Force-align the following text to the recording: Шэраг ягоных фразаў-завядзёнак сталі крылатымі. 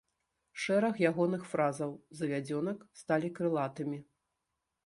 Шэраг 0.63 0.95
ягоных 1.09 1.43
фразаў-завядзёнак 1.51 2.77
сталі 3.03 3.27
крылатымі. 3.37 3.99